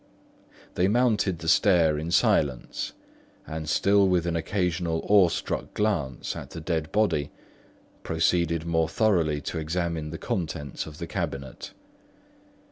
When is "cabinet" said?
11.05-11.73